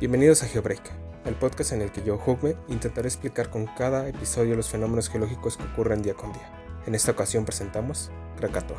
Bienvenidos 0.00 0.44
a 0.44 0.46
GeoBreak, 0.46 0.92
el 1.24 1.34
podcast 1.34 1.72
en 1.72 1.82
el 1.82 1.90
que 1.90 2.04
yo, 2.04 2.22
Hugme, 2.24 2.54
intentaré 2.68 3.08
explicar 3.08 3.50
con 3.50 3.66
cada 3.66 4.06
episodio 4.08 4.54
los 4.54 4.68
fenómenos 4.68 5.08
geológicos 5.08 5.56
que 5.56 5.64
ocurren 5.64 6.02
día 6.02 6.14
con 6.14 6.32
día. 6.32 6.52
En 6.86 6.94
esta 6.94 7.10
ocasión 7.10 7.44
presentamos 7.44 8.12
Krakatoa. 8.36 8.78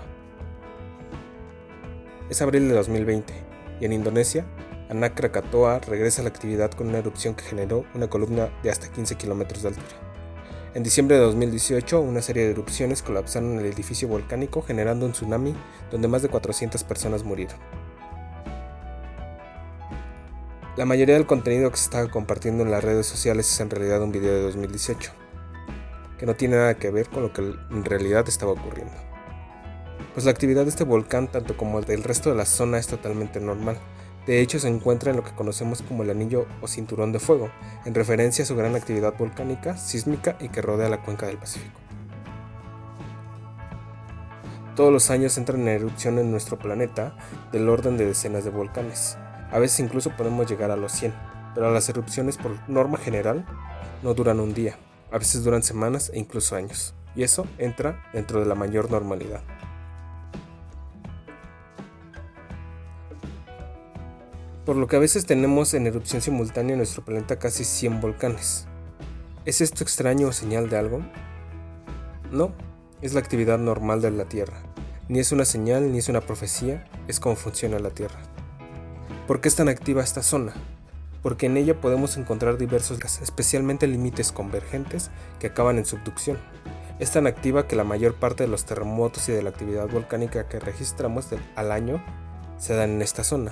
Es 2.29 2.41
abril 2.41 2.69
de 2.69 2.73
2020 2.73 3.33
y 3.81 3.85
en 3.85 3.91
Indonesia, 3.91 4.45
Anak 4.89 5.15
Krakatoa 5.15 5.79
regresa 5.79 6.21
a 6.21 6.23
la 6.23 6.29
actividad 6.29 6.71
con 6.71 6.87
una 6.87 6.99
erupción 6.99 7.35
que 7.35 7.43
generó 7.43 7.83
una 7.93 8.07
columna 8.07 8.49
de 8.63 8.71
hasta 8.71 8.87
15 8.87 9.15
kilómetros 9.15 9.63
de 9.63 9.67
altura. 9.67 10.71
En 10.73 10.83
diciembre 10.83 11.17
de 11.17 11.23
2018, 11.23 11.99
una 11.99 12.21
serie 12.21 12.45
de 12.45 12.51
erupciones 12.51 13.01
colapsaron 13.01 13.59
el 13.59 13.65
edificio 13.65 14.07
volcánico 14.07 14.61
generando 14.61 15.05
un 15.05 15.11
tsunami 15.11 15.53
donde 15.91 16.07
más 16.07 16.21
de 16.21 16.29
400 16.29 16.81
personas 16.85 17.25
murieron. 17.25 17.59
La 20.77 20.85
mayoría 20.85 21.15
del 21.15 21.25
contenido 21.25 21.71
que 21.71 21.77
se 21.77 21.85
estaba 21.85 22.09
compartiendo 22.09 22.63
en 22.63 22.71
las 22.71 22.83
redes 22.83 23.07
sociales 23.07 23.51
es 23.51 23.59
en 23.59 23.69
realidad 23.69 24.01
un 24.03 24.11
video 24.11 24.33
de 24.33 24.41
2018, 24.43 25.11
que 26.17 26.25
no 26.25 26.35
tiene 26.35 26.57
nada 26.57 26.75
que 26.75 26.91
ver 26.91 27.09
con 27.09 27.23
lo 27.23 27.33
que 27.33 27.41
en 27.41 27.83
realidad 27.83 28.29
estaba 28.29 28.51
ocurriendo. 28.51 28.93
Pues 30.13 30.25
la 30.25 30.31
actividad 30.31 30.63
de 30.63 30.69
este 30.69 30.83
volcán, 30.83 31.27
tanto 31.27 31.57
como 31.57 31.81
del 31.81 32.03
resto 32.03 32.29
de 32.29 32.35
la 32.35 32.45
zona, 32.45 32.77
es 32.77 32.87
totalmente 32.87 33.39
normal. 33.39 33.77
De 34.27 34.41
hecho, 34.41 34.59
se 34.59 34.67
encuentra 34.67 35.09
en 35.09 35.17
lo 35.17 35.23
que 35.23 35.33
conocemos 35.33 35.81
como 35.81 36.03
el 36.03 36.11
anillo 36.11 36.45
o 36.61 36.67
cinturón 36.67 37.11
de 37.11 37.19
fuego, 37.19 37.49
en 37.85 37.95
referencia 37.95 38.43
a 38.43 38.47
su 38.47 38.55
gran 38.55 38.75
actividad 38.75 39.17
volcánica, 39.17 39.75
sísmica 39.75 40.37
y 40.39 40.49
que 40.49 40.61
rodea 40.61 40.87
la 40.87 41.01
cuenca 41.01 41.25
del 41.25 41.39
Pacífico. 41.39 41.79
Todos 44.75 44.93
los 44.93 45.09
años 45.09 45.37
entran 45.37 45.61
en 45.61 45.69
erupción 45.69 46.19
en 46.19 46.31
nuestro 46.31 46.57
planeta 46.57 47.17
del 47.51 47.67
orden 47.67 47.97
de 47.97 48.05
decenas 48.05 48.45
de 48.45 48.51
volcanes, 48.51 49.17
a 49.51 49.59
veces 49.59 49.79
incluso 49.79 50.11
podemos 50.11 50.47
llegar 50.47 50.71
a 50.71 50.75
los 50.75 50.91
100, 50.91 51.13
pero 51.55 51.73
las 51.73 51.89
erupciones 51.89 52.37
por 52.37 52.57
norma 52.69 52.97
general 52.97 53.45
no 54.03 54.13
duran 54.13 54.39
un 54.39 54.53
día, 54.53 54.77
a 55.11 55.17
veces 55.17 55.43
duran 55.43 55.63
semanas 55.63 56.11
e 56.13 56.19
incluso 56.19 56.55
años, 56.55 56.93
y 57.15 57.23
eso 57.23 57.47
entra 57.57 58.03
dentro 58.13 58.39
de 58.39 58.45
la 58.45 58.55
mayor 58.55 58.91
normalidad. 58.91 59.41
Por 64.65 64.75
lo 64.75 64.85
que 64.85 64.97
a 64.97 64.99
veces 64.99 65.25
tenemos 65.25 65.73
en 65.73 65.87
erupción 65.87 66.21
simultánea 66.21 66.73
en 66.73 66.77
nuestro 66.77 67.03
planeta 67.03 67.39
casi 67.39 67.63
100 67.63 68.01
volcanes. 68.01 68.67
¿Es 69.45 69.61
esto 69.61 69.83
extraño 69.83 70.27
o 70.27 70.31
señal 70.31 70.69
de 70.69 70.77
algo? 70.77 71.01
No, 72.31 72.53
es 73.01 73.15
la 73.15 73.19
actividad 73.19 73.57
normal 73.57 73.99
de 74.01 74.11
la 74.11 74.25
Tierra. 74.25 74.61
Ni 75.07 75.17
es 75.17 75.31
una 75.31 75.45
señal 75.45 75.91
ni 75.91 75.97
es 75.97 76.07
una 76.07 76.21
profecía, 76.21 76.87
es 77.07 77.19
como 77.19 77.35
funciona 77.35 77.79
la 77.79 77.89
Tierra. 77.89 78.19
¿Por 79.29 79.41
qué 79.41 79.47
es 79.47 79.55
tan 79.55 79.69
activa 79.69 80.01
esta 80.01 80.23
zona? 80.23 80.53
Porque 81.21 81.45
en 81.45 81.55
ella 81.55 81.79
podemos 81.79 82.17
encontrar 82.17 82.57
diversos 82.57 82.97
gases, 82.97 83.21
especialmente 83.21 83.85
límites 83.85 84.31
convergentes 84.31 85.11
que 85.39 85.45
acaban 85.45 85.77
en 85.77 85.85
subducción. 85.85 86.39
Es 86.97 87.11
tan 87.11 87.27
activa 87.27 87.67
que 87.67 87.75
la 87.75 87.83
mayor 87.83 88.15
parte 88.15 88.45
de 88.45 88.49
los 88.49 88.65
terremotos 88.65 89.29
y 89.29 89.31
de 89.31 89.43
la 89.43 89.51
actividad 89.51 89.87
volcánica 89.87 90.47
que 90.47 90.59
registramos 90.59 91.27
al 91.55 91.71
año 91.71 92.03
se 92.57 92.73
dan 92.73 92.89
en 92.89 93.03
esta 93.03 93.23
zona. 93.23 93.51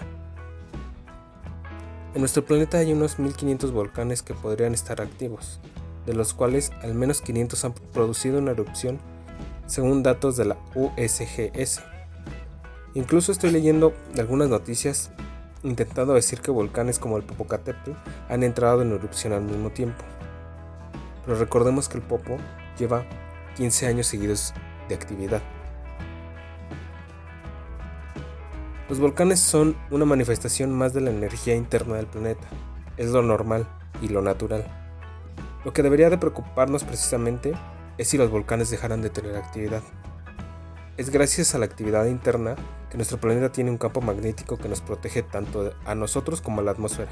En 2.16 2.22
nuestro 2.22 2.44
planeta 2.44 2.80
hay 2.80 2.92
unos 2.92 3.20
1500 3.20 3.72
volcanes 3.72 4.24
que 4.24 4.34
podrían 4.34 4.74
estar 4.74 5.00
activos, 5.00 5.60
de 6.08 6.16
los 6.16 6.34
cuales 6.34 6.72
al 6.82 6.96
menos 6.96 7.22
500 7.22 7.66
han 7.66 7.74
producido 7.94 8.40
una 8.40 8.50
erupción 8.50 8.98
según 9.68 10.02
datos 10.02 10.38
de 10.38 10.46
la 10.46 10.58
USGS. 10.74 11.84
Incluso 12.96 13.32
estoy 13.32 13.52
leyendo 13.52 13.94
algunas 14.18 14.50
noticias 14.50 15.12
intentado 15.68 16.14
decir 16.14 16.42
que 16.42 16.52
volcanes 16.52 17.00
como 17.00 17.18
el 17.18 17.24
Popocatépetl 17.24 17.92
han 18.30 18.44
entrado 18.44 18.82
en 18.82 18.92
erupción 18.92 19.34
al 19.34 19.42
mismo 19.42 19.70
tiempo. 19.70 20.04
Pero 21.26 21.38
recordemos 21.38 21.90
que 21.90 21.98
el 21.98 22.04
Popo 22.04 22.38
lleva 22.78 23.06
15 23.56 23.88
años 23.88 24.08
seguidos 24.08 24.54
de 24.88 24.96
actividad. 24.96 25.42
Los 28.90 29.00
volcanes 29.00 29.42
son 29.42 29.76
una 29.92 30.06
manifestación 30.06 30.74
más 30.74 30.94
de 30.94 31.02
la 31.02 31.10
energía 31.10 31.56
interna 31.56 31.96
del 31.96 32.08
planeta. 32.08 32.48
Es 32.96 33.10
lo 33.10 33.22
normal 33.22 33.68
y 34.02 34.08
lo 34.08 34.22
natural. 34.22 34.66
Lo 35.66 35.74
que 35.74 35.84
debería 35.84 36.10
de 36.10 36.18
preocuparnos 36.18 36.86
precisamente 36.86 37.54
es 37.98 38.08
si 38.08 38.18
los 38.18 38.32
volcanes 38.32 38.70
dejaran 38.70 39.02
de 39.02 39.10
tener 39.10 39.36
actividad. 39.36 39.82
Es 40.98 41.12
gracias 41.12 41.54
a 41.54 41.60
la 41.60 41.66
actividad 41.66 42.08
interna 42.08 42.56
que 42.90 42.98
nuestro 42.98 43.20
planeta 43.20 43.52
tiene 43.52 43.70
un 43.70 43.78
campo 43.78 44.02
magnético 44.02 44.58
que 44.58 44.68
nos 44.68 44.82
protege 44.82 45.22
tanto 45.22 45.72
a 45.86 45.94
nosotros 45.94 46.42
como 46.42 46.62
a 46.62 46.64
la 46.64 46.72
atmósfera. 46.72 47.12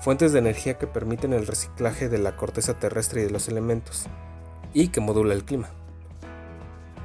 Fuentes 0.00 0.32
de 0.32 0.40
energía 0.40 0.76
que 0.76 0.88
permiten 0.88 1.32
el 1.32 1.46
reciclaje 1.46 2.08
de 2.08 2.18
la 2.18 2.36
corteza 2.36 2.80
terrestre 2.80 3.20
y 3.20 3.24
de 3.26 3.30
los 3.30 3.46
elementos, 3.46 4.06
y 4.74 4.88
que 4.88 5.00
modula 5.00 5.34
el 5.34 5.44
clima. 5.44 5.70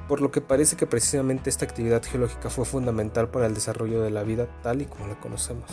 Por 0.08 0.22
lo 0.22 0.32
que 0.32 0.42
parece 0.42 0.76
que 0.76 0.88
precisamente 0.88 1.52
esta 1.52 1.66
actividad 1.66 2.02
geológica 2.02 2.50
fue 2.50 2.66
fundamental 2.66 3.30
para 3.30 3.46
el 3.46 3.54
desarrollo 3.54 4.02
de 4.02 4.10
la 4.10 4.24
vida 4.24 4.48
tal 4.64 4.82
y 4.82 4.86
como 4.88 5.06
la 5.06 5.20
conocemos. 5.20 5.70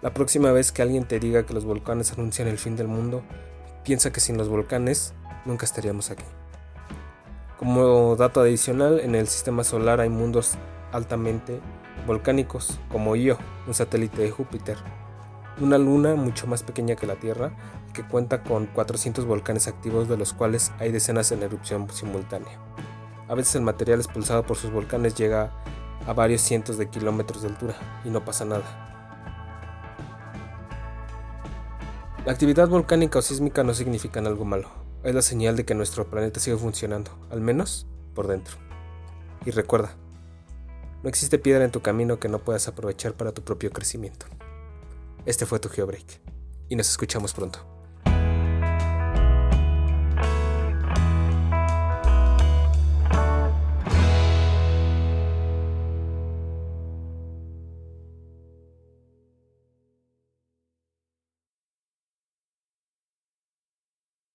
La 0.00 0.14
próxima 0.14 0.52
vez 0.52 0.72
que 0.72 0.80
alguien 0.80 1.06
te 1.06 1.20
diga 1.20 1.44
que 1.44 1.52
los 1.52 1.66
volcanes 1.66 2.14
anuncian 2.14 2.48
el 2.48 2.56
fin 2.56 2.76
del 2.76 2.88
mundo, 2.88 3.22
piensa 3.84 4.10
que 4.10 4.20
sin 4.20 4.38
los 4.38 4.48
volcanes 4.48 5.12
nunca 5.44 5.66
estaríamos 5.66 6.10
aquí. 6.10 6.24
Como 7.58 8.14
dato 8.14 8.40
adicional, 8.40 9.00
en 9.00 9.16
el 9.16 9.26
sistema 9.26 9.64
solar 9.64 10.00
hay 10.00 10.08
mundos 10.08 10.56
altamente 10.92 11.60
volcánicos, 12.06 12.78
como 12.88 13.16
Io, 13.16 13.36
un 13.66 13.74
satélite 13.74 14.22
de 14.22 14.30
Júpiter, 14.30 14.76
una 15.60 15.76
luna 15.76 16.14
mucho 16.14 16.46
más 16.46 16.62
pequeña 16.62 16.94
que 16.94 17.08
la 17.08 17.16
Tierra 17.16 17.50
que 17.92 18.06
cuenta 18.06 18.44
con 18.44 18.66
400 18.66 19.24
volcanes 19.24 19.66
activos 19.66 20.08
de 20.08 20.16
los 20.16 20.34
cuales 20.34 20.70
hay 20.78 20.92
decenas 20.92 21.32
en 21.32 21.42
erupción 21.42 21.90
simultánea. 21.90 22.60
A 23.26 23.34
veces 23.34 23.56
el 23.56 23.62
material 23.62 23.98
expulsado 23.98 24.44
por 24.44 24.56
sus 24.56 24.70
volcanes 24.70 25.16
llega 25.16 25.50
a 26.06 26.12
varios 26.12 26.42
cientos 26.42 26.78
de 26.78 26.88
kilómetros 26.88 27.42
de 27.42 27.48
altura 27.48 27.74
y 28.04 28.10
no 28.10 28.24
pasa 28.24 28.44
nada. 28.44 28.62
La 32.24 32.30
actividad 32.30 32.68
volcánica 32.68 33.18
o 33.18 33.22
sísmica 33.22 33.64
no 33.64 33.74
significan 33.74 34.28
algo 34.28 34.44
malo, 34.44 34.68
es 35.04 35.14
la 35.14 35.22
señal 35.22 35.56
de 35.56 35.64
que 35.64 35.74
nuestro 35.74 36.10
planeta 36.10 36.40
sigue 36.40 36.56
funcionando, 36.56 37.10
al 37.30 37.40
menos 37.40 37.86
por 38.14 38.26
dentro. 38.26 38.56
Y 39.44 39.50
recuerda, 39.50 39.94
no 41.02 41.08
existe 41.08 41.38
piedra 41.38 41.64
en 41.64 41.70
tu 41.70 41.80
camino 41.80 42.18
que 42.18 42.28
no 42.28 42.40
puedas 42.40 42.66
aprovechar 42.68 43.14
para 43.14 43.32
tu 43.32 43.42
propio 43.42 43.70
crecimiento. 43.70 44.26
Este 45.26 45.46
fue 45.46 45.60
tu 45.60 45.68
GeoBreak 45.68 46.20
y 46.68 46.76
nos 46.76 46.88
escuchamos 46.88 47.34
pronto. 47.34 47.67